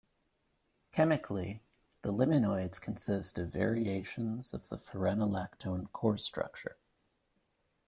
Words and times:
Chemically, 0.91 1.61
the 2.01 2.11
limonoids 2.11 2.81
consist 2.81 3.37
of 3.37 3.49
variations 3.49 4.51
of 4.51 4.67
the 4.69 4.79
furanolactone 4.79 5.91
core 5.91 6.17
structure. 6.17 6.77